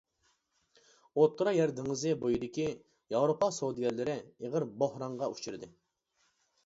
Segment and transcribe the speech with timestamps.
[1.19, 2.65] ئوتتۇرا يەر دېڭىزى بويىدىكى
[3.17, 5.71] ياۋروپا سودىگەرلىرى ئېغىر بوھرانغا ئۇچرىدى.